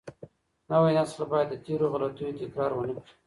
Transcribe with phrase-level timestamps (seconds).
[0.71, 3.11] نوی نسل باید د تېرو غلطیو تکرار ونه کړي.